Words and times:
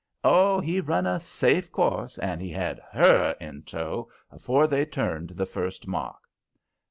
Oh, 0.23 0.59
he 0.59 0.81
run 0.81 1.05
a 1.05 1.19
safe 1.19 1.71
course, 1.71 2.17
and 2.17 2.41
he 2.41 2.49
had 2.49 2.79
HER 2.91 3.35
in 3.39 3.61
tow 3.61 4.09
afore 4.31 4.65
they 4.65 4.83
turned 4.83 5.29
the 5.29 5.45
first 5.45 5.85
mark. 5.85 6.23